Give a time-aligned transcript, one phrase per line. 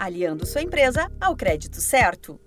[0.00, 2.40] aliando sua empresa ao crédito certo.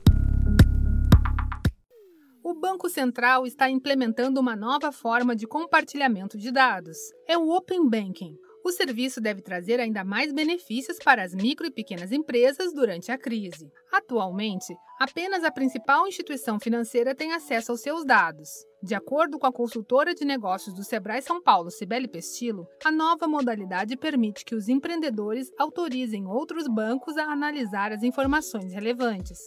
[2.44, 6.98] O Banco Central está implementando uma nova forma de compartilhamento de dados.
[7.28, 8.36] É o Open Banking.
[8.66, 13.18] O serviço deve trazer ainda mais benefícios para as micro e pequenas empresas durante a
[13.18, 13.70] crise.
[13.92, 18.48] Atualmente, apenas a principal instituição financeira tem acesso aos seus dados.
[18.82, 23.28] De acordo com a consultora de negócios do Sebrae São Paulo, Cibele Pestilo, a nova
[23.28, 29.40] modalidade permite que os empreendedores autorizem outros bancos a analisar as informações relevantes.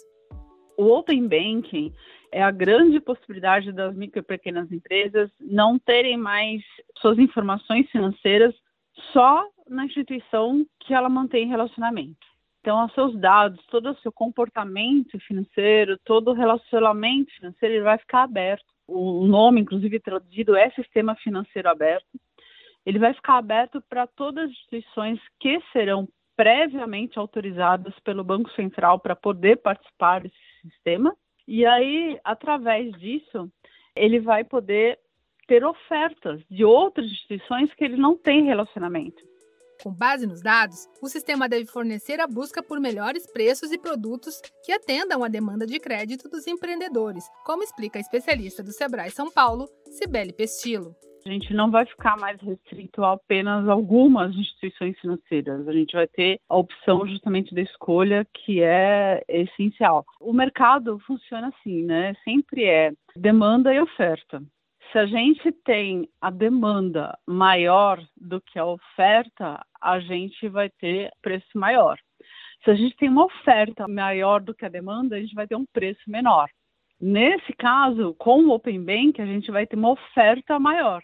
[0.77, 1.91] O Open Banking
[2.31, 6.61] é a grande possibilidade das micro e pequenas empresas não terem mais
[6.99, 8.55] suas informações financeiras
[9.13, 12.27] só na instituição que ela mantém relacionamento.
[12.61, 17.97] Então, os seus dados, todo o seu comportamento financeiro, todo o relacionamento financeiro, ele vai
[17.99, 18.65] ficar aberto.
[18.89, 22.07] O nome, inclusive, traduzido é Sistema Financeiro Aberto.
[22.85, 28.99] Ele vai ficar aberto para todas as instituições que serão previamente autorizadas pelo Banco Central
[29.01, 31.17] para poder participar desse sistema.
[31.49, 33.51] E aí, através disso,
[33.95, 34.99] ele vai poder
[35.47, 39.23] ter ofertas de outras instituições que ele não tem relacionamento.
[39.83, 44.41] Com base nos dados, o sistema deve fornecer a busca por melhores preços e produtos
[44.65, 49.31] que atendam à demanda de crédito dos empreendedores, como explica a especialista do Sebrae São
[49.31, 50.95] Paulo, Cibele Pestilo.
[51.27, 55.67] A gente não vai ficar mais restrito a apenas algumas instituições financeiras.
[55.67, 60.07] A gente vai ter a opção justamente da escolha, que é essencial.
[60.21, 62.15] O mercado funciona assim, né?
[62.23, 64.41] Sempre é demanda e oferta
[64.93, 71.11] se a gente tem a demanda maior do que a oferta, a gente vai ter
[71.23, 71.99] preço maior.
[72.65, 75.57] Se a gente tem uma oferta maior do que a demanda, a gente vai ter
[75.57, 76.49] um preço menor.
[77.01, 81.03] Nesse caso, com o Open Bank, a gente vai ter uma oferta maior.